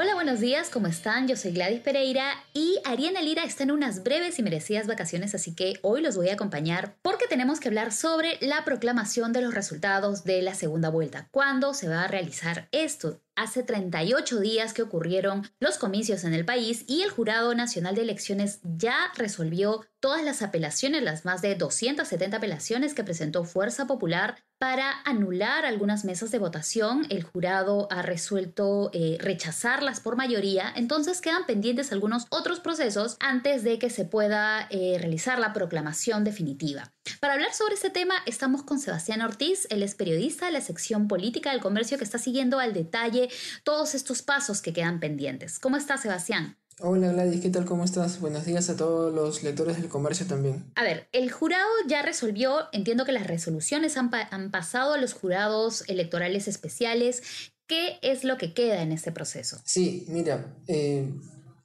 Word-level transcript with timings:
Hola, 0.00 0.14
buenos 0.14 0.38
días, 0.38 0.70
¿cómo 0.70 0.86
están? 0.86 1.26
Yo 1.26 1.34
soy 1.34 1.50
Gladys 1.50 1.80
Pereira 1.80 2.44
y 2.54 2.78
Ariana 2.84 3.20
Lira 3.20 3.42
está 3.42 3.64
en 3.64 3.72
unas 3.72 4.04
breves 4.04 4.38
y 4.38 4.44
merecidas 4.44 4.86
vacaciones, 4.86 5.34
así 5.34 5.56
que 5.56 5.80
hoy 5.82 6.02
los 6.02 6.16
voy 6.16 6.28
a 6.28 6.34
acompañar 6.34 6.94
porque 7.02 7.26
tenemos 7.26 7.58
que 7.58 7.66
hablar 7.66 7.90
sobre 7.90 8.38
la 8.40 8.64
proclamación 8.64 9.32
de 9.32 9.42
los 9.42 9.54
resultados 9.54 10.22
de 10.22 10.40
la 10.40 10.54
segunda 10.54 10.88
vuelta. 10.88 11.26
¿Cuándo 11.32 11.74
se 11.74 11.88
va 11.88 12.04
a 12.04 12.06
realizar 12.06 12.68
esto? 12.70 13.20
Hace 13.38 13.62
38 13.62 14.40
días 14.40 14.72
que 14.72 14.82
ocurrieron 14.82 15.48
los 15.60 15.78
comicios 15.78 16.24
en 16.24 16.34
el 16.34 16.44
país 16.44 16.84
y 16.88 17.02
el 17.02 17.10
Jurado 17.10 17.54
Nacional 17.54 17.94
de 17.94 18.02
Elecciones 18.02 18.58
ya 18.64 19.12
resolvió 19.14 19.86
todas 20.00 20.24
las 20.24 20.42
apelaciones, 20.42 21.04
las 21.04 21.24
más 21.24 21.40
de 21.40 21.54
270 21.54 22.36
apelaciones 22.36 22.94
que 22.94 23.04
presentó 23.04 23.44
Fuerza 23.44 23.86
Popular 23.86 24.38
para 24.58 25.02
anular 25.04 25.64
algunas 25.64 26.04
mesas 26.04 26.32
de 26.32 26.40
votación. 26.40 27.06
El 27.10 27.22
jurado 27.22 27.86
ha 27.92 28.02
resuelto 28.02 28.90
eh, 28.92 29.18
rechazarlas 29.20 30.00
por 30.00 30.16
mayoría, 30.16 30.72
entonces 30.74 31.20
quedan 31.20 31.46
pendientes 31.46 31.92
algunos 31.92 32.26
otros 32.30 32.58
procesos 32.58 33.16
antes 33.20 33.62
de 33.62 33.78
que 33.78 33.88
se 33.88 34.04
pueda 34.04 34.66
eh, 34.70 34.96
realizar 34.98 35.38
la 35.38 35.52
proclamación 35.52 36.24
definitiva. 36.24 36.92
Para 37.20 37.34
hablar 37.34 37.52
sobre 37.52 37.74
este 37.74 37.90
tema 37.90 38.14
estamos 38.26 38.62
con 38.62 38.78
Sebastián 38.78 39.22
Ortiz, 39.22 39.66
él 39.70 39.82
es 39.82 39.94
periodista 39.94 40.46
de 40.46 40.52
la 40.52 40.60
sección 40.60 41.08
política 41.08 41.50
del 41.50 41.60
comercio 41.60 41.98
que 41.98 42.04
está 42.04 42.18
siguiendo 42.18 42.58
al 42.58 42.72
detalle 42.72 43.28
todos 43.64 43.94
estos 43.94 44.22
pasos 44.22 44.62
que 44.62 44.72
quedan 44.72 45.00
pendientes. 45.00 45.58
¿Cómo 45.58 45.76
está 45.76 45.96
Sebastián? 45.96 46.56
Hola 46.80 47.10
Gladys, 47.12 47.40
¿qué 47.40 47.50
tal? 47.50 47.64
¿Cómo 47.64 47.84
estás? 47.84 48.20
Buenos 48.20 48.44
días 48.44 48.70
a 48.70 48.76
todos 48.76 49.12
los 49.12 49.42
lectores 49.42 49.78
del 49.78 49.88
comercio 49.88 50.26
también. 50.26 50.64
A 50.76 50.84
ver, 50.84 51.08
el 51.10 51.32
jurado 51.32 51.68
ya 51.88 52.02
resolvió, 52.02 52.68
entiendo 52.72 53.04
que 53.04 53.10
las 53.10 53.26
resoluciones 53.26 53.96
han, 53.96 54.10
han 54.30 54.50
pasado 54.52 54.94
a 54.94 54.98
los 54.98 55.12
jurados 55.12 55.82
electorales 55.88 56.46
especiales. 56.46 57.50
¿Qué 57.66 57.98
es 58.00 58.22
lo 58.22 58.38
que 58.38 58.54
queda 58.54 58.80
en 58.80 58.92
este 58.92 59.10
proceso? 59.10 59.60
Sí, 59.64 60.06
mira, 60.08 60.54
eh, 60.68 61.12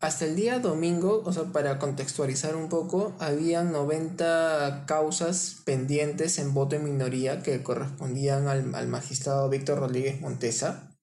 hasta 0.04 0.26
el 0.26 0.36
día 0.36 0.60
domingo, 0.60 1.24
o 1.24 1.32
sea, 1.32 1.46
para 1.46 1.80
contextualizar 1.80 2.58
un 2.58 2.68
poco, 2.68 3.16
habían 3.20 3.72
90 3.72 4.84
causas 4.86 5.62
pendientes 5.64 6.40
en 6.40 6.54
voto 6.54 6.76
en 6.76 6.84
minoría 6.84 7.42
que 7.42 7.64
correspondían 7.64 8.50
al, 8.50 8.76
al 8.76 8.90
magistrado 8.90 9.48
Víctor 9.48 9.80
Rodríguez 9.80 10.20
Montesa. 10.20 10.94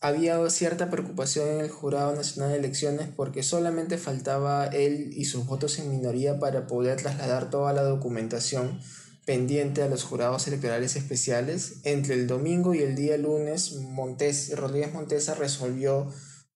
Había 0.00 0.50
cierta 0.50 0.90
preocupación 0.90 1.48
en 1.48 1.60
el 1.60 1.70
Jurado 1.70 2.12
Nacional 2.16 2.50
de 2.50 2.58
Elecciones 2.58 3.08
porque 3.14 3.44
solamente 3.44 3.98
faltaba 3.98 4.66
él 4.66 5.10
y 5.12 5.26
sus 5.26 5.46
votos 5.46 5.78
en 5.78 5.88
minoría 5.88 6.40
para 6.40 6.66
poder 6.66 6.96
trasladar 6.96 7.50
toda 7.50 7.72
la 7.72 7.84
documentación 7.84 8.80
pendiente 9.26 9.84
a 9.84 9.88
los 9.88 10.02
jurados 10.02 10.48
electorales 10.48 10.96
especiales. 10.96 11.82
Entre 11.84 12.14
el 12.14 12.26
domingo 12.26 12.74
y 12.74 12.82
el 12.82 12.96
día 12.96 13.16
lunes, 13.16 13.74
Montes, 13.74 14.56
Rodríguez 14.56 14.92
Montesa 14.92 15.34
resolvió, 15.34 16.12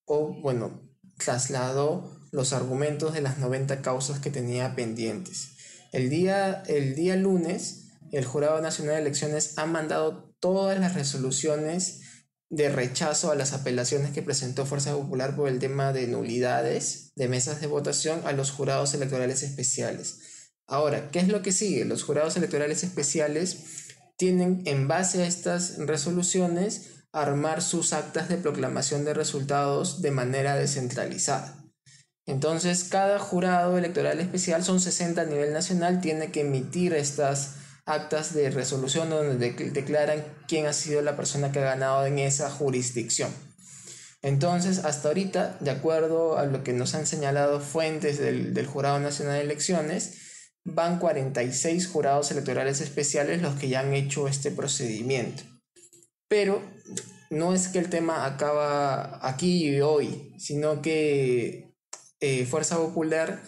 o 0.07 0.41
bueno, 0.43 0.92
trasladó 1.19 2.19
los 2.31 2.53
argumentos 2.53 3.13
de 3.13 3.21
las 3.21 3.39
90 3.39 3.83
causas 3.83 4.19
que 4.19 4.31
tenía 4.31 4.75
pendientes. 4.75 5.53
El 5.93 6.09
día, 6.09 6.63
el 6.67 6.95
día 6.95 7.17
lunes, 7.17 7.91
el 8.13 8.25
Jurado 8.25 8.61
Nacional 8.61 8.97
de 8.97 9.03
Elecciones 9.03 9.59
ha 9.59 9.67
mandado 9.67 10.35
todas 10.41 10.79
las 10.79 10.95
resoluciones 10.95 12.01
de 12.49 12.69
rechazo 12.69 13.31
a 13.31 13.35
las 13.35 13.55
apelaciones 13.55 14.11
que 14.11 14.23
presentó 14.23 14.67
Fuerza 14.67 14.93
Popular 14.93 15.37
por 15.37 15.49
el 15.49 15.59
tema 15.59 15.93
de 15.95 16.07
nulidades 16.07 17.13
de 17.17 17.29
mesas 17.29 17.63
de 17.63 17.67
votación 17.67 18.21
a 18.27 18.33
los 18.33 18.51
jurados 18.51 18.93
electorales 18.93 19.43
especiales. 19.43 20.19
Ahora, 20.67 21.11
¿qué 21.11 21.21
es 21.21 21.29
lo 21.29 21.43
que 21.43 21.53
sigue? 21.53 21.87
Los 21.87 22.03
jurados 22.03 22.37
electorales 22.37 22.85
especiales 22.85 23.59
tienen, 24.17 24.63
en 24.67 24.87
base 24.87 25.23
a 25.23 25.27
estas 25.27 25.79
resoluciones, 25.79 26.92
armar 27.13 27.63
sus 27.63 27.93
actas 27.93 28.29
de 28.29 28.39
proclamación 28.39 29.05
de 29.05 29.15
resultados 29.15 30.01
de 30.03 30.11
manera 30.11 30.57
descentralizada. 30.57 31.63
Entonces, 32.27 32.85
cada 32.85 33.19
jurado 33.19 33.77
electoral 33.77 34.21
especial, 34.21 34.65
son 34.65 34.81
60 34.81 35.21
a 35.21 35.25
nivel 35.27 35.53
nacional, 35.53 36.01
tiene 36.01 36.31
que 36.31 36.43
emitir 36.43 36.95
estas 36.95 37.57
actas 37.85 38.33
de 38.33 38.51
resolución 38.51 39.11
donde 39.11 39.53
declaran 39.53 40.25
quién 40.47 40.67
ha 40.67 40.73
sido 40.73 41.03
la 41.03 41.17
persona 41.17 41.51
que 41.51 41.59
ha 41.59 41.65
ganado 41.65 42.07
en 42.07 42.19
esa 42.19 42.49
jurisdicción. 42.49 43.31
Entonces, 44.23 44.85
hasta 44.85 45.09
ahorita, 45.09 45.57
de 45.61 45.73
acuerdo 45.73 46.39
a 46.39 46.47
lo 46.47 46.63
que 46.63 46.73
nos 46.73 46.95
han 46.95 47.07
señalado 47.07 47.61
fuentes 47.61 48.19
del, 48.19 48.55
del 48.55 48.67
Jurado 48.67 49.01
Nacional 49.01 49.39
de 49.39 49.43
Elecciones, 49.43 50.19
van 50.65 51.01
46 51.01 51.89
jurados 51.89 52.31
electorales 52.31 52.81
especiales 52.81 53.43
los 53.43 53.57
que 53.57 53.69
ya 53.69 53.81
han 53.81 53.95
hecho 53.95 54.29
este 54.29 54.53
procedimiento. 54.53 55.43
Pero 56.33 56.63
no 57.29 57.53
es 57.53 57.69
que 57.69 57.79
el 57.79 57.91
tema 57.91 58.25
acaba 58.25 59.19
aquí 59.21 59.69
y 59.69 59.83
hoy, 59.83 60.33
sino 60.39 60.81
que 60.81 61.75
eh, 62.21 62.47
Fuerza 62.47 62.79
Popular 62.79 63.43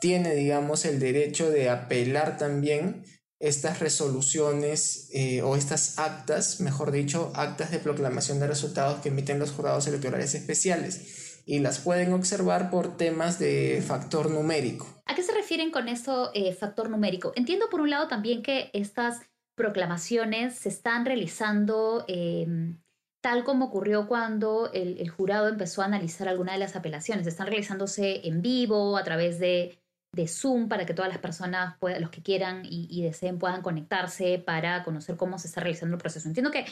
tiene, 0.00 0.32
digamos, 0.36 0.84
el 0.84 1.00
derecho 1.00 1.50
de 1.50 1.68
apelar 1.68 2.38
también 2.38 3.02
estas 3.40 3.80
resoluciones 3.80 5.08
eh, 5.12 5.42
o 5.42 5.56
estas 5.56 5.98
actas, 5.98 6.60
mejor 6.60 6.92
dicho, 6.92 7.32
actas 7.34 7.72
de 7.72 7.80
proclamación 7.80 8.38
de 8.38 8.46
resultados 8.46 9.00
que 9.00 9.08
emiten 9.08 9.40
los 9.40 9.50
jurados 9.50 9.88
electorales 9.88 10.36
especiales 10.36 11.42
y 11.44 11.58
las 11.58 11.80
pueden 11.80 12.12
observar 12.12 12.70
por 12.70 12.96
temas 12.96 13.40
de 13.40 13.82
factor 13.84 14.30
numérico. 14.30 14.86
¿A 15.06 15.16
qué 15.16 15.24
se 15.24 15.34
refieren 15.34 15.72
con 15.72 15.88
esto, 15.88 16.30
eh, 16.34 16.54
factor 16.54 16.88
numérico? 16.88 17.32
Entiendo 17.34 17.68
por 17.68 17.80
un 17.80 17.90
lado 17.90 18.06
también 18.06 18.44
que 18.44 18.70
estas 18.74 19.22
proclamaciones 19.54 20.56
se 20.56 20.68
están 20.68 21.04
realizando 21.04 22.04
em, 22.08 22.80
tal 23.22 23.44
como 23.44 23.66
ocurrió 23.66 24.08
cuando 24.08 24.70
el, 24.72 25.08
jurado 25.08 25.48
empezó 25.48 25.82
a 25.82 25.86
analizar 25.86 26.28
alguna 26.28 26.52
de 26.52 26.58
las 26.58 26.76
apelaciones. 26.76 27.26
Están 27.26 27.46
realizándose 27.46 28.26
en 28.26 28.42
vivo, 28.42 28.96
a 28.96 29.04
través 29.04 29.38
de, 29.38 29.78
Zoom, 30.26 30.68
para 30.68 30.84
que 30.84 30.92
todas 30.92 31.10
las 31.10 31.20
personas, 31.20 31.76
los 31.80 32.10
que 32.10 32.22
quieran 32.22 32.64
y, 32.66 32.86
y, 32.90 33.02
deseen, 33.02 33.38
puedan 33.38 33.62
conectarse 33.62 34.38
para 34.38 34.82
conocer 34.84 35.16
cómo 35.16 35.38
se 35.38 35.46
está 35.46 35.60
realizando 35.60 35.96
el 35.96 36.02
proceso. 36.02 36.28
Entiendo 36.28 36.50
que 36.50 36.66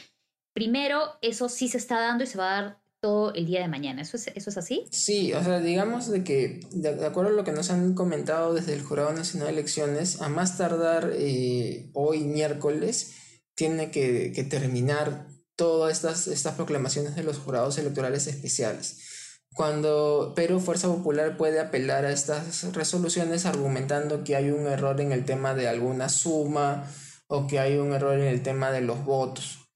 primero 0.52 1.18
eso 1.22 1.48
sí 1.48 1.68
se 1.68 1.78
está 1.78 2.00
dando 2.00 2.24
y 2.24 2.26
se 2.26 2.36
va 2.36 2.50
a 2.50 2.62
dar 2.62 2.79
todo 3.00 3.32
el 3.34 3.46
día 3.46 3.60
de 3.60 3.68
mañana. 3.68 4.02
¿Eso 4.02 4.16
es, 4.16 4.28
eso 4.34 4.50
es 4.50 4.56
así? 4.58 4.86
Sí, 4.90 5.32
o 5.32 5.42
sea, 5.42 5.60
digamos 5.60 6.10
de 6.10 6.22
que, 6.22 6.60
de, 6.72 7.06
acuerdo 7.06 7.30
a 7.30 7.34
lo 7.34 7.44
que 7.44 7.52
nos 7.52 7.70
han 7.70 7.94
comentado 7.94 8.54
desde 8.54 8.74
el 8.74 8.82
Jurado 8.82 9.12
Nacional 9.12 9.48
de 9.48 9.54
Elecciones, 9.54 10.20
a 10.20 10.28
más 10.28 10.58
tardar 10.58 11.10
eh, 11.14 11.90
hoy 11.94 12.20
miércoles, 12.20 13.14
tiene 13.54 13.90
que, 13.90 14.32
que, 14.34 14.44
terminar 14.44 15.26
todas 15.56 15.92
estas, 15.92 16.26
estas 16.28 16.54
proclamaciones 16.54 17.16
de 17.16 17.22
los 17.22 17.38
jurados 17.38 17.78
electorales 17.78 18.26
especiales. 18.26 19.38
Cuando, 19.52 20.32
pero 20.36 20.60
Fuerza 20.60 20.86
Popular 20.86 21.36
puede 21.36 21.58
apelar 21.58 22.04
a 22.04 22.12
estas 22.12 22.72
resoluciones 22.72 23.46
argumentando 23.46 24.22
que 24.22 24.36
hay 24.36 24.50
un 24.50 24.66
error 24.66 25.00
en 25.00 25.12
el 25.12 25.24
tema 25.24 25.54
de 25.54 25.68
alguna 25.68 26.08
suma 26.08 26.88
o 27.26 27.46
que 27.46 27.58
hay 27.58 27.76
un 27.76 27.92
error 27.92 28.18
en 28.18 28.26
el 28.26 28.42
tema 28.42 28.70
de 28.70 28.80
los 28.80 29.04
votos 29.04 29.69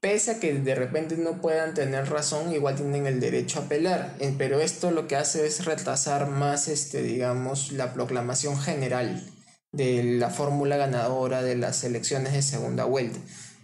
pese 0.00 0.30
a 0.30 0.40
que 0.40 0.54
de 0.54 0.74
repente 0.74 1.16
no 1.16 1.40
puedan 1.40 1.74
tener 1.74 2.08
razón, 2.08 2.52
igual 2.52 2.76
tienen 2.76 3.06
el 3.06 3.20
derecho 3.20 3.60
a 3.60 3.64
apelar. 3.64 4.14
Eh, 4.20 4.34
pero 4.36 4.60
esto 4.60 4.90
lo 4.90 5.08
que 5.08 5.16
hace 5.16 5.46
es 5.46 5.64
retrasar 5.64 6.28
más, 6.28 6.68
este, 6.68 7.02
digamos, 7.02 7.72
la 7.72 7.92
proclamación 7.92 8.58
general 8.58 9.22
de 9.72 10.04
la 10.18 10.30
fórmula 10.30 10.76
ganadora 10.76 11.42
de 11.42 11.56
las 11.56 11.82
elecciones 11.84 12.32
de 12.32 12.42
segunda 12.42 12.84
vuelta. 12.84 13.18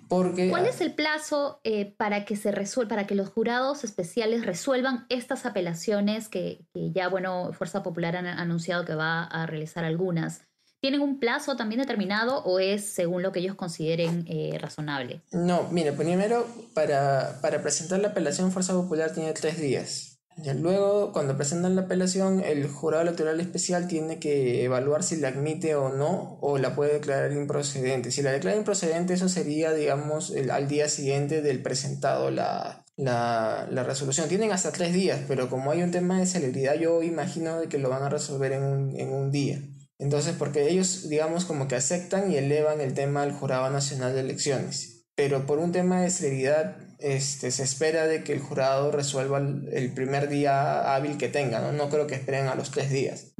Porque, 0.08 0.50
¿Cuál 0.50 0.66
es 0.66 0.80
el 0.80 0.92
plazo 0.94 1.60
eh, 1.62 1.94
para 1.96 2.24
que 2.24 2.34
se 2.34 2.52
para 2.88 3.06
que 3.06 3.14
los 3.14 3.28
jurados 3.28 3.84
especiales 3.84 4.44
resuelvan 4.44 5.06
estas 5.08 5.46
apelaciones 5.46 6.28
que, 6.28 6.66
que 6.74 6.90
ya, 6.90 7.08
bueno, 7.08 7.52
Fuerza 7.52 7.84
Popular 7.84 8.16
ha 8.16 8.32
anunciado 8.32 8.84
que 8.84 8.96
va 8.96 9.22
a 9.22 9.46
realizar 9.46 9.84
algunas? 9.84 10.49
¿Tienen 10.80 11.02
un 11.02 11.20
plazo 11.20 11.56
también 11.56 11.80
determinado 11.80 12.42
o 12.44 12.58
es 12.58 12.86
según 12.86 13.22
lo 13.22 13.32
que 13.32 13.40
ellos 13.40 13.54
consideren 13.54 14.24
eh, 14.26 14.56
razonable? 14.58 15.20
No, 15.30 15.68
mire, 15.70 15.92
primero 15.92 16.46
para, 16.72 17.38
para 17.42 17.60
presentar 17.60 18.00
la 18.00 18.08
apelación 18.08 18.50
Fuerza 18.50 18.72
Popular 18.72 19.12
tiene 19.12 19.34
tres 19.34 19.60
días. 19.60 20.20
luego, 20.58 21.12
cuando 21.12 21.36
presentan 21.36 21.76
la 21.76 21.82
apelación, 21.82 22.40
el 22.40 22.66
jurado 22.66 23.02
electoral 23.02 23.40
especial 23.40 23.88
tiene 23.88 24.18
que 24.18 24.64
evaluar 24.64 25.02
si 25.02 25.16
la 25.16 25.28
admite 25.28 25.74
o 25.74 25.90
no, 25.90 26.38
o 26.40 26.56
la 26.56 26.74
puede 26.74 26.94
declarar 26.94 27.32
improcedente. 27.32 28.10
Si 28.10 28.22
la 28.22 28.32
declara 28.32 28.56
improcedente, 28.56 29.12
eso 29.12 29.28
sería, 29.28 29.74
digamos, 29.74 30.30
el, 30.30 30.50
al 30.50 30.66
día 30.66 30.88
siguiente 30.88 31.42
del 31.42 31.60
presentado 31.60 32.30
la, 32.30 32.86
la, 32.96 33.68
la, 33.70 33.82
resolución. 33.82 34.28
Tienen 34.28 34.50
hasta 34.52 34.72
tres 34.72 34.94
días, 34.94 35.20
pero 35.28 35.50
como 35.50 35.72
hay 35.72 35.82
un 35.82 35.90
tema 35.90 36.18
de 36.18 36.24
celeridad, 36.24 36.76
yo 36.76 37.02
imagino 37.02 37.60
que 37.68 37.76
lo 37.76 37.90
van 37.90 38.02
a 38.02 38.08
resolver 38.08 38.52
en 38.52 38.62
un, 38.62 38.98
en 38.98 39.12
un 39.12 39.30
día. 39.30 39.60
Entonces, 40.00 40.34
porque 40.36 40.68
ellos, 40.68 41.08
digamos, 41.10 41.44
como 41.44 41.68
que 41.68 41.76
aceptan 41.76 42.32
y 42.32 42.36
elevan 42.36 42.80
el 42.80 42.94
tema 42.94 43.22
al 43.22 43.32
Jurado 43.32 43.70
Nacional 43.70 44.14
de 44.14 44.20
Elecciones. 44.20 45.06
pero 45.14 45.44
por 45.44 45.58
un 45.58 45.70
tema 45.70 46.00
de 46.00 46.08
celeridad 46.08 46.78
este, 46.98 47.50
se 47.50 47.62
espera 47.62 48.06
de 48.06 48.24
que 48.24 48.32
el 48.32 48.40
jurado 48.40 48.90
resuelva 48.90 49.38
el, 49.38 49.92
primer 49.94 50.30
día 50.30 50.94
hábil 50.94 51.18
que 51.18 51.28
tenga, 51.28 51.60
¿no? 51.60 51.72
No 51.72 51.90
creo 51.90 52.06
que 52.06 52.14
esperen 52.14 52.46
a 52.46 52.54
los 52.54 52.70
tres 52.70 52.90
días. 52.90 53.34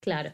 Claro. 0.00 0.32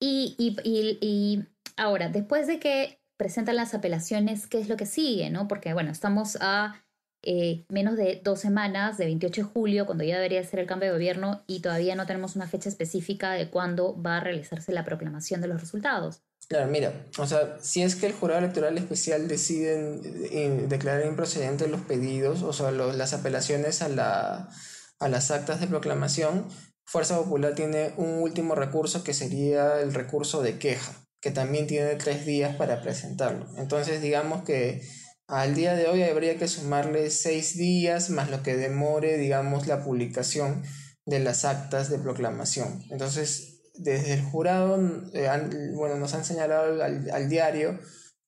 Y, 0.00 0.34
y, 0.38 0.56
y, 0.64 0.98
y, 1.02 1.44
ahora, 1.76 2.08
después 2.08 2.46
de 2.46 2.58
que 2.58 3.02
presentan 3.18 3.56
las 3.56 3.74
apelaciones, 3.74 4.46
¿qué 4.46 4.58
es 4.58 4.68
lo 4.68 4.78
que 4.78 4.86
sigue, 4.86 5.28
no? 5.28 5.48
Porque, 5.48 5.74
bueno, 5.74 5.90
estamos 5.90 6.38
a 6.40 6.82
eh, 7.22 7.64
menos 7.68 7.96
de 7.96 8.20
dos 8.22 8.40
semanas, 8.40 8.98
de 8.98 9.06
28 9.06 9.42
de 9.42 9.48
julio, 9.48 9.86
cuando 9.86 10.04
ya 10.04 10.16
debería 10.16 10.42
ser 10.44 10.60
el 10.60 10.66
cambio 10.66 10.88
de 10.88 10.94
gobierno, 10.94 11.44
y 11.46 11.60
todavía 11.60 11.94
no 11.94 12.06
tenemos 12.06 12.36
una 12.36 12.48
fecha 12.48 12.68
específica 12.68 13.32
de 13.32 13.50
cuándo 13.50 14.00
va 14.00 14.16
a 14.16 14.20
realizarse 14.20 14.72
la 14.72 14.84
proclamación 14.84 15.40
de 15.40 15.48
los 15.48 15.60
resultados. 15.60 16.22
Claro, 16.48 16.68
mira, 16.70 16.92
o 17.18 17.26
sea, 17.26 17.58
si 17.60 17.82
es 17.82 17.96
que 17.96 18.06
el 18.06 18.12
jurado 18.12 18.40
electoral 18.40 18.76
especial 18.76 19.28
decide 19.28 20.00
eh, 20.32 20.66
declarar 20.68 21.06
improcedentes 21.06 21.70
los 21.70 21.80
pedidos, 21.82 22.42
o 22.42 22.52
sea, 22.52 22.70
las 22.72 23.14
apelaciones 23.14 23.80
a, 23.80 23.88
la, 23.88 24.50
a 24.98 25.08
las 25.08 25.30
actas 25.30 25.60
de 25.60 25.68
proclamación, 25.68 26.46
Fuerza 26.84 27.16
Popular 27.16 27.54
tiene 27.54 27.94
un 27.96 28.20
último 28.20 28.54
recurso 28.54 29.02
que 29.02 29.14
sería 29.14 29.80
el 29.80 29.94
recurso 29.94 30.42
de 30.42 30.58
queja, 30.58 30.92
que 31.20 31.30
también 31.30 31.66
tiene 31.66 31.94
tres 31.94 32.26
días 32.26 32.56
para 32.56 32.82
presentarlo. 32.82 33.46
Entonces, 33.56 34.02
digamos 34.02 34.42
que 34.42 34.82
al 35.32 35.54
día 35.54 35.74
de 35.74 35.86
hoy 35.86 36.02
habría 36.02 36.36
que 36.36 36.46
sumarle 36.46 37.10
seis 37.10 37.56
días 37.56 38.10
más 38.10 38.30
lo 38.30 38.42
que 38.42 38.54
demore, 38.54 39.16
digamos, 39.16 39.66
la 39.66 39.82
publicación 39.82 40.62
de 41.06 41.20
las 41.20 41.46
actas 41.46 41.88
de 41.88 41.98
proclamación. 41.98 42.84
Entonces, 42.90 43.62
desde 43.74 44.12
el 44.12 44.22
jurado, 44.22 44.78
eh, 45.14 45.30
bueno, 45.74 45.96
nos 45.96 46.12
han 46.12 46.26
señalado 46.26 46.82
al, 46.82 47.10
al, 47.10 47.28
diario 47.30 47.80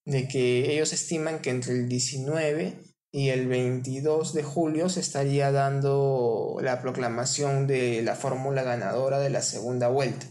de 0.06 0.26
que 0.28 0.72
ellos 0.72 0.94
estiman 0.94 1.40
que 1.40 1.50
entre 1.50 1.74
el 1.74 1.88
19 1.90 2.80
y 3.12 3.28
el 3.28 3.48
22 3.48 4.32
de 4.32 4.42
julio 4.42 4.88
se 4.88 5.00
estaría 5.00 5.52
dando 5.52 6.56
la 6.62 6.80
proclamación 6.80 7.66
de 7.66 8.00
la 8.02 8.16
fórmula 8.16 8.62
ganadora 8.62 9.20
de 9.20 9.28
la 9.28 9.42
segunda 9.42 9.88
vuelta. 9.88 10.26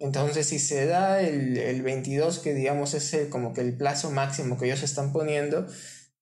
Entonces, 0.00 0.46
si 0.46 0.58
se 0.58 0.86
da 0.86 1.22
el, 1.22 1.56
el 1.56 1.82
22, 1.82 2.40
que 2.40 2.52
digamos 2.52 2.94
es 2.94 3.14
el, 3.14 3.28
como 3.28 3.54
que 3.54 3.62
el 3.62 3.76
plazo 3.76 4.10
máximo 4.10 4.58
que 4.58 4.66
ellos 4.66 4.82
están 4.82 5.12
poniendo, 5.12 5.66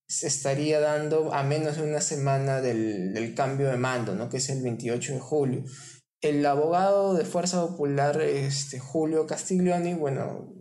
se 0.07 0.27
estaría 0.27 0.79
dando 0.79 1.33
a 1.33 1.43
menos 1.43 1.77
de 1.77 1.83
una 1.83 2.01
semana 2.01 2.61
del, 2.61 3.13
del, 3.13 3.33
cambio 3.33 3.69
de 3.69 3.77
mando, 3.77 4.15
¿no? 4.15 4.29
que 4.29 4.37
es 4.37 4.49
el 4.49 4.61
28 4.61 5.13
de 5.13 5.19
julio. 5.19 5.63
El 6.21 6.45
abogado 6.45 7.13
de 7.13 7.25
Fuerza 7.25 7.61
Popular, 7.65 8.21
este, 8.21 8.79
Julio 8.79 9.27
Castiglioni, 9.27 9.93
bueno, 9.93 10.53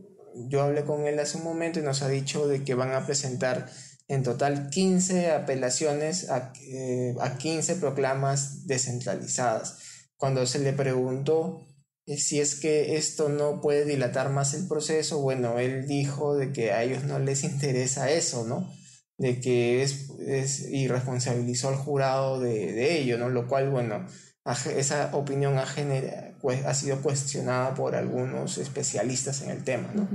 yo 0.48 0.62
hablé 0.62 0.84
con 0.84 1.06
él 1.06 1.18
hace 1.18 1.38
un 1.38 1.44
momento 1.44 1.78
y 1.78 1.82
nos 1.82 2.02
ha 2.02 2.08
dicho 2.08 2.48
de 2.48 2.64
que 2.64 2.74
van 2.74 2.92
a 2.92 3.06
presentar 3.06 3.70
en 4.08 4.22
total 4.22 4.68
15 4.70 5.30
apelaciones 5.30 6.30
a, 6.30 6.52
eh, 6.60 7.14
a 7.20 7.38
15 7.38 7.76
proclamas 7.76 8.66
descentralizadas. 8.66 9.78
Cuando 10.16 10.46
se 10.46 10.58
le 10.58 10.72
preguntó 10.72 11.66
eh, 12.06 12.18
si 12.18 12.40
es 12.40 12.56
que 12.56 12.96
esto 12.96 13.28
no 13.28 13.60
puede 13.60 13.84
dilatar 13.84 14.30
más 14.30 14.54
el 14.54 14.68
proceso, 14.68 15.20
bueno, 15.20 15.58
él 15.58 15.86
dijo 15.86 16.36
de 16.36 16.52
que 16.52 16.72
a 16.72 16.82
ellos 16.82 17.04
no 17.04 17.18
les 17.18 17.44
interesa 17.44 18.10
eso, 18.10 18.44
¿no? 18.44 18.70
De 19.18 19.40
que 19.40 19.82
es, 19.82 20.10
es 20.20 20.68
y 20.70 20.88
responsabilizó 20.88 21.68
al 21.68 21.76
jurado 21.76 22.40
de, 22.40 22.72
de, 22.72 22.98
ello, 23.00 23.18
¿no? 23.18 23.28
Lo 23.28 23.46
cual, 23.46 23.70
bueno, 23.70 24.06
esa 24.76 25.10
opinión 25.14 25.58
ha, 25.58 25.64
pues, 26.40 26.64
ha 26.64 26.74
sido 26.74 27.00
cuestionada 27.00 27.74
por 27.74 27.94
algunos 27.94 28.58
especialistas 28.58 29.42
en 29.42 29.50
el 29.50 29.64
tema, 29.64 29.92
¿no? 29.94 30.08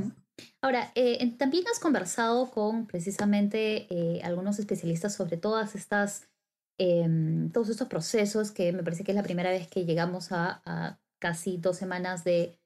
Ahora, 0.62 0.92
eh, 0.96 1.36
también 1.38 1.66
has 1.72 1.80
conversado 1.80 2.52
con 2.52 2.86
precisamente 2.88 3.88
eh, 3.90 4.22
algunos 4.24 4.60
especialistas 4.60 5.14
sobre 5.14 5.38
todas 5.38 5.76
estas, 5.76 6.30
eh, 6.78 7.08
todos 7.54 7.70
estos 7.70 7.88
procesos 7.88 8.52
que 8.52 8.72
me 8.72 8.84
parece 8.84 9.04
que 9.04 9.12
es 9.12 9.16
la 9.16 9.24
primera 9.24 9.50
vez 9.50 9.68
que 9.68 9.86
llegamos 9.86 10.32
a, 10.32 10.62
a 10.66 11.00
casi 11.20 11.58
dos 11.58 11.78
semanas 11.78 12.24
de 12.24 12.58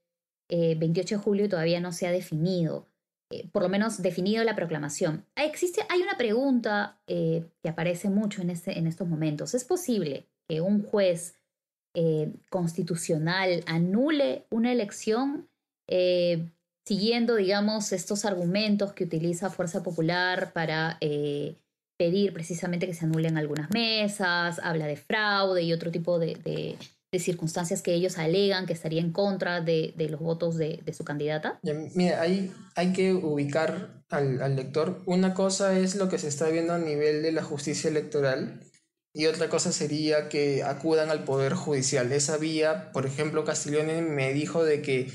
28 0.50 1.16
de 1.16 1.22
julio 1.22 1.46
y 1.46 1.50
todavía 1.50 1.80
no 1.80 1.92
se 1.92 2.06
ha 2.06 2.12
definido. 2.12 2.93
Eh, 3.34 3.50
por 3.52 3.64
lo 3.64 3.70
menos 3.70 4.00
definido 4.02 4.44
la 4.44 4.56
proclamación. 4.56 5.26
Existe, 5.36 5.82
hay 5.90 6.02
una 6.02 6.18
pregunta 6.18 7.00
eh, 7.08 7.44
que 7.64 7.70
aparece 7.70 8.10
mucho 8.10 8.44
en, 8.44 8.52
este, 8.52 8.78
en 8.78 8.86
estos 8.86 9.08
momentos. 9.08 9.56
¿Es 9.56 9.66
posible 9.66 10.28
que 10.48 10.62
un 10.62 10.84
juez 10.84 11.36
eh, 11.96 12.32
constitucional 12.52 13.64
anule 13.66 14.46
una 14.52 14.72
elección 14.72 15.50
siguiendo, 16.86 17.36
digamos, 17.36 17.92
estos 17.92 18.26
argumentos 18.26 18.94
que 18.94 19.04
utiliza 19.04 19.52
Fuerza 19.52 19.84
Popular 19.84 20.54
para 20.54 20.98
pedir 21.98 22.34
precisamente 22.34 22.88
que 22.88 22.96
se 22.96 23.06
anulen 23.06 23.38
algunas 23.38 23.70
mesas, 23.70 24.60
habla 24.64 24.88
de 24.88 24.96
fraude 24.96 25.62
y 25.62 25.72
otro 25.72 25.92
tipo 25.92 26.18
de 26.18 26.78
circunstancias 27.20 27.82
que 27.82 27.94
ellos 27.94 28.18
alegan 28.18 28.66
que 28.66 28.74
estaría 28.74 29.02
en 29.02 29.12
contra 29.12 29.62
de, 29.62 29.94
de 29.98 30.10
los 30.10 30.20
votos 30.20 30.56
de, 30.56 30.82
de, 30.84 30.94
su 30.94 31.04
candidata? 31.04 31.60
Mira, 31.96 32.22
hay, 32.22 32.52
hay 32.76 32.94
que 32.94 33.14
ubicar 33.14 34.04
al, 34.10 34.42
al, 34.42 34.56
lector. 34.56 35.02
Una 35.06 35.34
cosa 35.34 35.78
es 35.78 35.96
lo 35.96 36.10
que 36.10 36.18
se 36.18 36.28
está 36.28 36.50
viendo 36.50 36.74
a 36.74 36.80
nivel 36.80 37.22
de 37.22 37.32
la 37.32 37.44
justicia 37.44 37.90
electoral 37.90 38.62
y 39.14 39.28
otra 39.28 39.48
cosa 39.48 39.72
sería 39.72 40.28
que 40.28 40.64
acudan 40.64 41.12
al 41.12 41.24
Poder 41.24 41.54
Judicial. 41.54 42.12
Esa 42.12 42.38
vía, 42.38 42.92
por 42.92 43.06
ejemplo, 43.06 43.46
Castiglione 43.46 44.02
me 44.02 44.34
dijo 44.34 44.64
de 44.64 44.82
que 44.82 45.12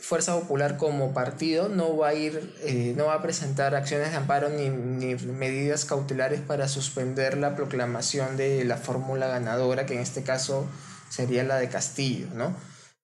Fuerza 0.00 0.34
Popular 0.34 0.78
como 0.78 1.12
partido 1.12 1.68
no 1.68 1.96
va 1.96 2.08
a 2.08 2.14
ir, 2.14 2.54
eh, 2.62 2.94
no 2.96 3.06
va 3.06 3.14
a 3.14 3.22
presentar 3.22 3.74
acciones 3.74 4.10
de 4.10 4.16
amparo 4.16 4.48
ni, 4.48 4.68
ni, 4.68 5.14
medidas 5.14 5.84
cautelares 5.84 6.40
para 6.40 6.68
suspender 6.68 7.36
la 7.36 7.54
proclamación 7.54 8.36
de 8.36 8.64
la 8.64 8.78
fórmula 8.78 9.28
ganadora, 9.28 9.86
que 9.86 9.94
en 9.94 10.00
este 10.00 10.22
caso 10.22 10.66
sería 11.10 11.44
la 11.44 11.58
de 11.58 11.68
Castillo, 11.68 12.28
¿no? 12.34 12.56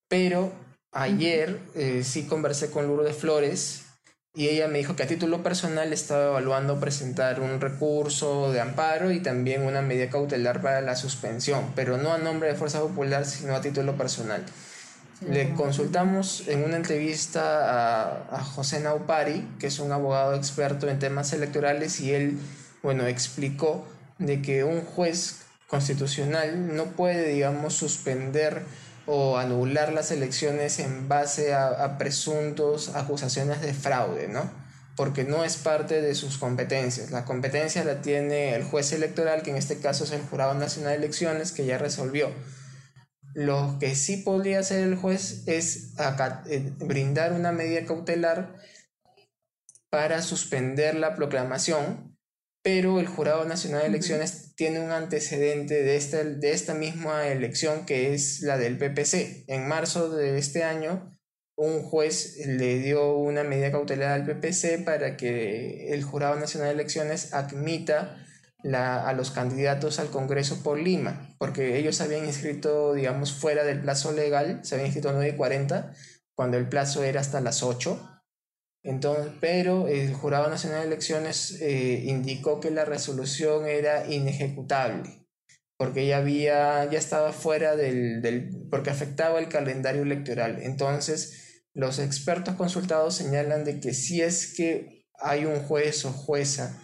Pero 0.08 0.52
ayer 0.92 1.60
eh, 1.74 2.02
sí 2.04 2.26
conversé 2.26 2.70
con 2.70 2.86
Lourdes 2.86 3.16
Flores 3.16 3.82
y 4.34 4.48
ella 4.48 4.68
me 4.68 4.78
dijo 4.78 4.96
que 4.96 5.02
a 5.02 5.06
título 5.06 5.42
personal 5.42 5.92
estaba 5.92 6.26
evaluando 6.26 6.78
presentar 6.78 7.40
un 7.40 7.60
recurso 7.60 8.52
de 8.52 8.60
amparo 8.60 9.10
y 9.10 9.20
también 9.20 9.62
una 9.62 9.82
medida 9.82 10.10
cautelar 10.10 10.60
para 10.60 10.82
la 10.82 10.94
suspensión, 10.94 11.72
pero 11.74 11.96
no 11.96 12.12
a 12.12 12.18
nombre 12.18 12.48
de 12.48 12.54
Fuerza 12.54 12.80
Popular, 12.80 13.24
sino 13.24 13.56
a 13.56 13.60
título 13.60 13.96
personal. 13.96 14.44
Le 15.26 15.54
consultamos 15.54 16.46
en 16.48 16.64
una 16.64 16.76
entrevista 16.76 17.70
a, 17.70 18.36
a, 18.36 18.44
José 18.44 18.80
Naupari, 18.80 19.48
que 19.58 19.68
es 19.68 19.78
un 19.78 19.90
abogado 19.90 20.34
experto 20.34 20.86
en 20.90 20.98
temas 20.98 21.32
electorales, 21.32 22.00
y 22.00 22.12
él, 22.12 22.38
bueno, 22.82 23.06
explicó 23.06 23.86
de 24.18 24.42
que 24.42 24.64
un 24.64 24.82
juez 24.82 25.45
constitucional 25.66 26.74
no 26.74 26.92
puede, 26.92 27.28
digamos, 27.28 27.74
suspender 27.74 28.62
o 29.06 29.38
anular 29.38 29.92
las 29.92 30.10
elecciones 30.10 30.78
en 30.78 31.08
base 31.08 31.54
a, 31.54 31.96
presuntos 31.98 32.94
acusaciones 32.94 33.60
de 33.60 33.72
fraude, 33.72 34.28
¿no? 34.28 34.50
Porque 34.96 35.24
no 35.24 35.44
es 35.44 35.56
parte 35.56 36.00
de 36.00 36.14
sus 36.14 36.38
competencias. 36.38 37.10
La 37.10 37.24
competencia 37.24 37.84
la 37.84 38.00
tiene 38.00 38.54
el 38.54 38.64
juez 38.64 38.92
electoral, 38.92 39.42
que 39.42 39.50
en 39.50 39.56
este 39.56 39.78
caso 39.78 40.04
es 40.04 40.12
el 40.12 40.22
Jurado 40.22 40.54
Nacional 40.54 40.92
de 40.92 40.98
Elecciones, 40.98 41.52
que 41.52 41.66
ya 41.66 41.78
resolvió. 41.78 42.30
Lo 43.34 43.76
que 43.78 43.94
sí 43.94 44.16
podría 44.16 44.60
hacer 44.60 44.82
el 44.82 44.96
juez 44.96 45.46
es 45.46 45.92
eh, 46.48 46.72
brindar 46.78 47.32
una 47.32 47.52
medida 47.52 47.84
cautelar 47.84 48.56
para 49.90 50.22
suspender 50.22 50.94
la 50.94 51.14
proclamación 51.14 52.15
pero 52.66 52.98
el 52.98 53.06
Jurado 53.06 53.44
Nacional 53.44 53.82
de 53.82 53.86
Elecciones 53.86 54.56
tiene 54.56 54.80
un 54.80 54.90
antecedente 54.90 55.84
de 55.84 55.96
esta, 55.96 56.24
de 56.24 56.50
esta 56.50 56.74
misma 56.74 57.28
elección 57.28 57.86
que 57.86 58.12
es 58.12 58.40
la 58.40 58.58
del 58.58 58.76
PPC. 58.76 59.44
En 59.46 59.68
marzo 59.68 60.10
de 60.10 60.36
este 60.36 60.64
año, 60.64 61.16
un 61.54 61.84
juez 61.84 62.44
le 62.44 62.80
dio 62.80 63.18
una 63.18 63.44
medida 63.44 63.70
cautelar 63.70 64.10
al 64.10 64.26
PPC 64.26 64.84
para 64.84 65.16
que 65.16 65.94
el 65.94 66.02
Jurado 66.02 66.40
Nacional 66.40 66.70
de 66.70 66.74
Elecciones 66.74 67.34
admita 67.34 68.16
la, 68.64 69.06
a 69.06 69.12
los 69.12 69.30
candidatos 69.30 70.00
al 70.00 70.10
Congreso 70.10 70.64
por 70.64 70.76
Lima, 70.76 71.36
porque 71.38 71.78
ellos 71.78 72.00
habían 72.00 72.26
inscrito, 72.26 72.94
digamos, 72.94 73.32
fuera 73.32 73.62
del 73.62 73.80
plazo 73.80 74.10
legal, 74.10 74.58
se 74.64 74.74
habían 74.74 74.86
inscrito 74.86 75.10
a 75.10 75.14
9.40, 75.14 75.94
cuando 76.34 76.56
el 76.56 76.68
plazo 76.68 77.04
era 77.04 77.20
hasta 77.20 77.40
las 77.40 77.62
8 77.62 78.15
entonces, 78.86 79.32
pero 79.40 79.88
el 79.88 80.14
Jurado 80.14 80.48
Nacional 80.48 80.82
de 80.82 80.86
Elecciones 80.86 81.58
eh, 81.60 82.04
indicó 82.06 82.60
que 82.60 82.70
la 82.70 82.84
resolución 82.84 83.66
era 83.66 84.06
inejecutable, 84.06 85.26
porque 85.76 86.06
ya 86.06 86.18
había, 86.18 86.88
ya 86.88 86.98
estaba 86.98 87.32
fuera 87.32 87.74
del, 87.74 88.22
del, 88.22 88.68
porque 88.70 88.90
afectaba 88.90 89.40
el 89.40 89.48
calendario 89.48 90.02
electoral. 90.02 90.60
Entonces, 90.62 91.64
los 91.74 91.98
expertos 91.98 92.54
consultados 92.54 93.16
señalan 93.16 93.64
de 93.64 93.80
que 93.80 93.92
si 93.92 94.22
es 94.22 94.54
que 94.54 95.04
hay 95.18 95.46
un 95.46 95.60
juez 95.60 96.04
o 96.04 96.12
jueza 96.12 96.80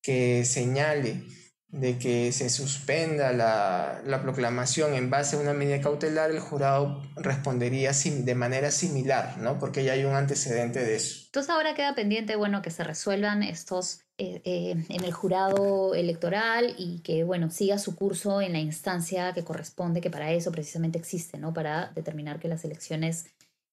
que 0.00 0.44
señale 0.44 1.24
de 1.72 1.98
que 1.98 2.32
se 2.32 2.50
suspenda 2.50 3.32
la, 3.32 4.02
la, 4.04 4.20
proclamación 4.20 4.92
en 4.92 5.08
base 5.08 5.36
a 5.36 5.38
una 5.38 5.54
medida 5.54 5.80
cautelar, 5.80 6.30
el 6.30 6.38
jurado 6.38 7.02
respondería 7.16 7.92
de 7.92 8.34
manera 8.34 8.70
similar, 8.70 9.38
¿no? 9.38 9.58
Porque 9.58 9.82
ya 9.82 9.94
hay 9.94 10.04
un 10.04 10.14
antecedente 10.14 10.84
de 10.84 10.96
eso. 10.96 11.22
Entonces 11.26 11.48
ahora 11.48 11.74
queda 11.74 11.94
pendiente, 11.94 12.36
bueno, 12.36 12.60
que 12.60 12.70
se 12.70 12.84
resuelvan 12.84 13.42
estos 13.42 14.02
eh, 14.18 14.42
eh, 14.44 14.84
en 14.90 15.04
el 15.04 15.12
jurado 15.12 15.94
electoral 15.94 16.74
y 16.76 17.00
que, 17.00 17.24
bueno, 17.24 17.50
siga 17.50 17.78
su 17.78 17.96
curso 17.96 18.42
en 18.42 18.52
la 18.52 18.60
instancia 18.60 19.32
que 19.32 19.42
corresponde, 19.42 20.02
que 20.02 20.10
para 20.10 20.30
eso 20.30 20.52
precisamente 20.52 20.98
existe, 20.98 21.38
¿no? 21.38 21.54
Para 21.54 21.90
determinar 21.94 22.38
que 22.38 22.48
las 22.48 22.66
elecciones 22.66 23.24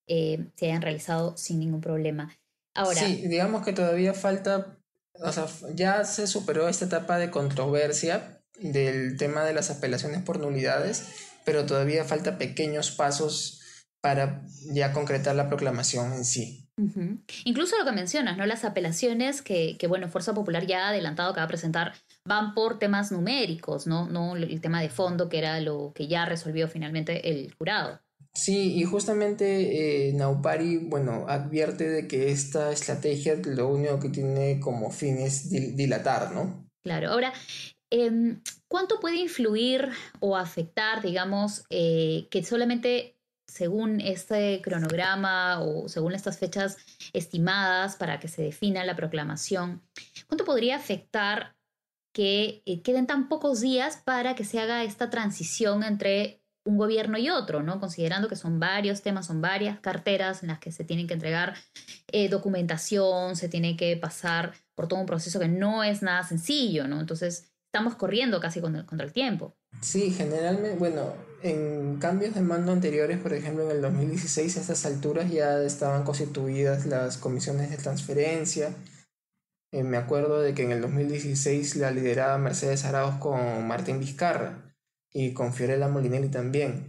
eh, 0.07 0.47
se 0.55 0.67
hayan 0.67 0.81
realizado 0.81 1.35
sin 1.35 1.59
ningún 1.59 1.81
problema. 1.81 2.33
Ahora, 2.73 3.01
sí, 3.01 3.27
digamos 3.27 3.65
que 3.65 3.73
todavía 3.73 4.13
falta 4.13 4.78
o 5.21 5.31
sea, 5.31 5.47
ya 5.73 6.03
se 6.05 6.27
superó 6.27 6.67
esta 6.67 6.85
etapa 6.85 7.17
de 7.17 7.31
controversia 7.31 8.41
del 8.59 9.17
tema 9.17 9.43
de 9.43 9.53
las 9.53 9.69
apelaciones 9.69 10.21
por 10.23 10.39
nulidades, 10.39 11.05
pero 11.45 11.65
todavía 11.65 12.05
falta 12.05 12.37
pequeños 12.37 12.91
pasos 12.91 13.61
para 14.01 14.43
ya 14.71 14.93
concretar 14.93 15.35
la 15.35 15.47
proclamación 15.47 16.13
en 16.13 16.25
sí. 16.25 16.65
Incluso 17.43 17.77
lo 17.77 17.83
que 17.83 17.91
mencionas, 17.91 18.37
¿no? 18.37 18.45
Las 18.45 18.63
apelaciones 18.63 19.41
que, 19.41 19.77
que, 19.77 19.87
bueno, 19.87 20.07
Fuerza 20.07 20.33
Popular 20.33 20.65
ya 20.65 20.85
ha 20.85 20.89
adelantado 20.89 21.33
que 21.33 21.41
va 21.41 21.45
a 21.45 21.49
presentar 21.49 21.93
van 22.23 22.53
por 22.53 22.79
temas 22.79 23.11
numéricos, 23.11 23.85
¿no? 23.85 24.07
No 24.07 24.37
el 24.37 24.61
tema 24.61 24.81
de 24.81 24.89
fondo 24.89 25.27
que 25.27 25.39
era 25.39 25.59
lo 25.59 25.91
que 25.93 26.07
ya 26.07 26.25
resolvió 26.25 26.69
finalmente 26.69 27.29
el 27.29 27.53
jurado. 27.55 27.99
Sí, 28.39 28.79
y 28.79 28.85
justamente 28.85 30.07
eh, 30.07 30.13
Naupari, 30.13 30.77
bueno, 30.77 31.25
advierte 31.27 31.89
de 31.89 32.07
que 32.07 32.31
esta 32.31 32.71
estrategia 32.71 33.35
lo 33.43 33.67
único 33.67 33.99
que 33.99 34.07
tiene 34.07 34.61
como 34.61 34.91
fin 34.91 35.17
es 35.17 35.49
dilatar, 35.49 36.31
¿no? 36.31 36.65
Claro, 36.81 37.09
ahora, 37.09 37.33
em, 37.89 38.41
¿cuánto 38.69 39.01
puede 39.01 39.17
influir 39.17 39.89
o 40.21 40.37
afectar, 40.37 41.01
digamos, 41.01 41.65
eh, 41.69 42.29
que 42.31 42.41
solamente 42.45 43.17
según 43.45 43.99
este 43.99 44.61
cronograma 44.61 45.59
o 45.59 45.89
según 45.89 46.13
estas 46.13 46.39
fechas 46.39 46.77
estimadas 47.11 47.97
para 47.97 48.21
que 48.21 48.29
se 48.29 48.43
defina 48.43 48.85
la 48.85 48.95
proclamación, 48.95 49.81
¿cuánto 50.27 50.45
podría 50.45 50.77
afectar 50.77 51.57
que 52.13 52.63
eh, 52.65 52.81
queden 52.83 53.05
tan 53.05 53.27
pocos 53.27 53.59
días 53.59 53.97
para 53.97 54.33
que 54.35 54.45
se 54.45 54.61
haga 54.61 54.85
esta 54.85 55.09
transición 55.09 55.83
entre 55.83 56.38
un 56.65 56.77
gobierno 56.77 57.17
y 57.17 57.29
otro, 57.29 57.63
¿no? 57.63 57.79
Considerando 57.79 58.27
que 58.27 58.35
son 58.35 58.59
varios 58.59 59.01
temas, 59.01 59.27
son 59.27 59.41
varias 59.41 59.79
carteras 59.79 60.43
en 60.43 60.49
las 60.49 60.59
que 60.59 60.71
se 60.71 60.83
tienen 60.83 61.07
que 61.07 61.13
entregar 61.13 61.55
eh, 62.11 62.29
documentación, 62.29 63.35
se 63.35 63.49
tiene 63.49 63.77
que 63.77 63.95
pasar 63.97 64.53
por 64.75 64.87
todo 64.87 64.99
un 64.99 65.05
proceso 65.05 65.39
que 65.39 65.47
no 65.47 65.83
es 65.83 66.01
nada 66.01 66.23
sencillo, 66.23 66.87
¿no? 66.87 66.99
Entonces, 66.99 67.51
estamos 67.65 67.95
corriendo 67.95 68.39
casi 68.39 68.61
contra, 68.61 69.05
el 69.05 69.13
tiempo. 69.13 69.55
Sí, 69.81 70.11
generalmente, 70.11 70.77
bueno, 70.77 71.13
en 71.43 71.97
cambios 71.97 72.35
de 72.35 72.41
mando 72.41 72.71
anteriores, 72.71 73.19
por 73.19 73.33
ejemplo, 73.33 73.63
en 73.65 73.71
el 73.71 73.81
2016, 73.81 74.57
a 74.57 74.61
estas 74.61 74.85
alturas 74.85 75.31
ya 75.31 75.61
estaban 75.61 76.03
constituidas 76.03 76.85
las 76.85 77.17
comisiones 77.17 77.69
de 77.69 77.77
transferencia. 77.77 78.73
Eh, 79.71 79.83
me 79.83 79.97
acuerdo 79.97 80.41
de 80.41 80.53
que 80.53 80.63
en 80.63 80.71
el 80.71 80.81
2016 80.81 81.75
la 81.75 81.91
lideraba 81.91 82.37
Mercedes 82.37 82.85
Arauz 82.85 83.15
con 83.15 83.67
Martín 83.67 83.99
Vizcarra 83.99 84.68
y 85.13 85.33
con 85.33 85.53
Fiorella 85.53 85.87
Molinelli 85.87 86.29
también. 86.29 86.87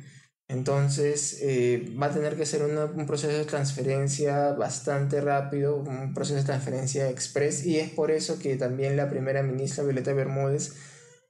Entonces 0.50 1.38
eh, 1.42 1.94
va 2.00 2.06
a 2.06 2.12
tener 2.12 2.36
que 2.36 2.44
ser 2.44 2.62
un 2.64 3.06
proceso 3.06 3.38
de 3.38 3.44
transferencia 3.44 4.52
bastante 4.52 5.20
rápido, 5.20 5.76
un 5.76 6.12
proceso 6.12 6.40
de 6.40 6.44
transferencia 6.44 7.08
express 7.08 7.64
y 7.64 7.78
es 7.78 7.90
por 7.90 8.10
eso 8.10 8.40
que 8.40 8.56
también 8.56 8.96
la 8.96 9.08
primera 9.08 9.44
ministra 9.44 9.84
Violeta 9.84 10.12
Bermúdez 10.12 10.74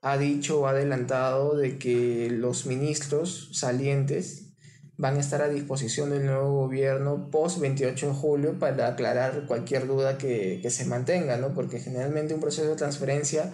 ha 0.01 0.17
dicho 0.17 0.61
o 0.61 0.67
ha 0.67 0.71
adelantado 0.71 1.55
de 1.55 1.77
que 1.77 2.31
los 2.31 2.65
ministros 2.65 3.51
salientes 3.53 4.55
van 4.97 5.19
a 5.19 5.21
estar 5.21 5.43
a 5.43 5.49
disposición 5.49 6.09
del 6.09 6.25
nuevo 6.25 6.55
gobierno 6.55 7.29
post 7.31 7.59
28 7.59 8.07
de 8.07 8.13
julio 8.15 8.59
para 8.59 8.89
aclarar 8.89 9.45
cualquier 9.47 9.87
duda 9.87 10.17
que, 10.17 10.61
que 10.63 10.71
se 10.71 10.87
mantenga, 10.87 11.37
¿no? 11.37 11.53
porque 11.53 11.79
generalmente 11.79 12.33
un 12.33 12.41
proceso 12.41 12.71
de 12.71 12.77
transferencia 12.77 13.53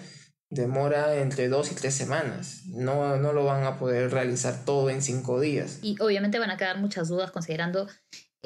demora 0.51 1.17
entre 1.17 1.49
dos 1.49 1.73
y 1.73 1.75
tres 1.75 1.95
semanas. 1.95 2.63
No, 2.67 3.17
no 3.17 3.33
lo 3.33 3.45
van 3.45 3.65
a 3.65 3.79
poder 3.79 4.11
realizar 4.11 4.65
todo 4.65 4.91
en 4.91 5.03
cinco 5.03 5.41
días. 5.41 5.81
Y 5.83 5.97
obviamente 6.01 6.39
van 6.39 6.51
a 6.51 6.57
quedar 6.57 6.79
muchas 6.79 7.09
dudas 7.09 7.31
considerando 7.31 7.89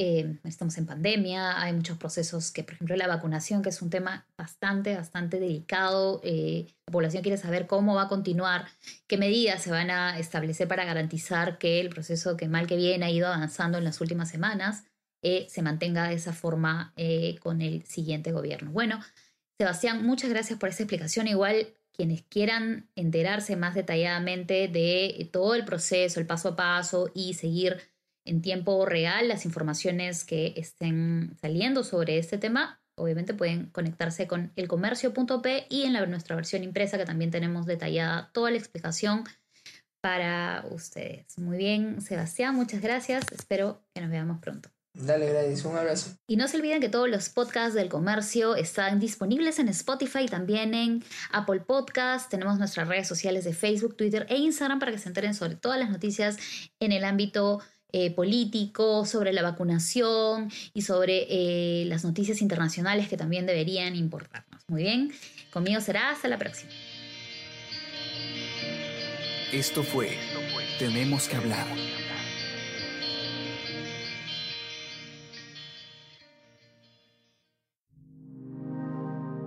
eh, 0.02 0.38
estamos 0.44 0.78
en 0.78 0.86
pandemia, 0.86 1.60
hay 1.60 1.74
muchos 1.74 1.98
procesos 1.98 2.52
que, 2.52 2.64
por 2.64 2.72
ejemplo, 2.72 2.96
la 2.96 3.06
vacunación, 3.06 3.60
que 3.60 3.68
es 3.68 3.82
un 3.82 3.90
tema 3.90 4.26
bastante, 4.38 4.96
bastante 4.96 5.38
delicado. 5.38 6.22
Eh, 6.24 6.68
la 6.86 6.92
población 6.92 7.22
quiere 7.22 7.36
saber 7.36 7.66
cómo 7.66 7.96
va 7.96 8.04
a 8.04 8.08
continuar, 8.08 8.66
qué 9.06 9.18
medidas 9.18 9.62
se 9.62 9.70
van 9.70 9.90
a 9.90 10.18
establecer 10.18 10.68
para 10.68 10.86
garantizar 10.86 11.58
que 11.58 11.80
el 11.80 11.90
proceso 11.90 12.38
que 12.38 12.48
mal 12.48 12.66
que 12.66 12.76
bien 12.76 13.02
ha 13.02 13.10
ido 13.10 13.26
avanzando 13.26 13.76
en 13.76 13.84
las 13.84 14.00
últimas 14.00 14.30
semanas 14.30 14.84
eh, 15.20 15.46
se 15.50 15.60
mantenga 15.60 16.08
de 16.08 16.14
esa 16.14 16.32
forma 16.32 16.94
con 17.40 17.60
el 17.60 17.84
siguiente 17.84 18.32
gobierno. 18.32 18.70
Bueno, 18.70 19.00
Sebastián, 19.58 20.06
muchas 20.06 20.30
gracias 20.30 20.58
por 20.58 20.70
esa 20.70 20.84
explicación. 20.84 21.26
Igual 21.26 21.74
quienes 21.92 22.22
quieran 22.22 22.88
enterarse 22.96 23.56
más 23.56 23.74
detalladamente 23.74 24.68
de 24.68 25.28
todo 25.32 25.54
el 25.54 25.64
proceso, 25.64 26.20
el 26.20 26.26
paso 26.26 26.50
a 26.50 26.56
paso 26.56 27.10
y 27.14 27.34
seguir 27.34 27.78
en 28.24 28.42
tiempo 28.42 28.86
real 28.86 29.28
las 29.28 29.44
informaciones 29.44 30.24
que 30.24 30.54
estén 30.56 31.36
saliendo 31.40 31.84
sobre 31.84 32.18
este 32.18 32.38
tema, 32.38 32.80
obviamente 32.94 33.34
pueden 33.34 33.66
conectarse 33.66 34.26
con 34.26 34.52
elcomercio.p 34.56 35.66
y 35.68 35.82
en 35.82 35.94
la, 35.94 36.06
nuestra 36.06 36.36
versión 36.36 36.62
impresa 36.62 36.98
que 36.98 37.04
también 37.04 37.30
tenemos 37.30 37.66
detallada 37.66 38.30
toda 38.32 38.50
la 38.50 38.58
explicación 38.58 39.24
para 40.00 40.64
ustedes. 40.70 41.38
Muy 41.38 41.58
bien, 41.58 42.00
Sebastián, 42.00 42.54
muchas 42.54 42.80
gracias. 42.80 43.30
Espero 43.32 43.82
que 43.94 44.00
nos 44.00 44.10
veamos 44.10 44.38
pronto. 44.40 44.70
Dale, 45.02 45.30
Gladys, 45.30 45.64
un 45.64 45.76
abrazo. 45.76 46.10
Y 46.26 46.36
no 46.36 46.46
se 46.46 46.58
olviden 46.58 46.80
que 46.80 46.88
todos 46.88 47.08
los 47.08 47.30
podcasts 47.30 47.74
del 47.74 47.88
comercio 47.88 48.54
están 48.54 49.00
disponibles 49.00 49.58
en 49.58 49.68
Spotify, 49.68 50.26
también 50.26 50.74
en 50.74 51.02
Apple 51.32 51.60
Podcasts. 51.60 52.28
Tenemos 52.28 52.58
nuestras 52.58 52.86
redes 52.86 53.08
sociales 53.08 53.44
de 53.44 53.54
Facebook, 53.54 53.96
Twitter 53.96 54.26
e 54.28 54.36
Instagram 54.36 54.78
para 54.78 54.92
que 54.92 54.98
se 54.98 55.08
enteren 55.08 55.34
sobre 55.34 55.56
todas 55.56 55.78
las 55.78 55.90
noticias 55.90 56.36
en 56.80 56.92
el 56.92 57.04
ámbito 57.04 57.60
eh, 57.92 58.14
político, 58.14 59.06
sobre 59.06 59.32
la 59.32 59.42
vacunación 59.42 60.50
y 60.74 60.82
sobre 60.82 61.26
eh, 61.28 61.84
las 61.86 62.04
noticias 62.04 62.42
internacionales 62.42 63.08
que 63.08 63.16
también 63.16 63.46
deberían 63.46 63.96
importarnos. 63.96 64.62
Muy 64.68 64.82
bien, 64.82 65.12
conmigo 65.50 65.80
será 65.80 66.10
hasta 66.10 66.28
la 66.28 66.38
próxima. 66.38 66.70
Esto 69.52 69.82
fue 69.82 70.16
Tenemos 70.78 71.26
que 71.26 71.34
hablar 71.34 71.66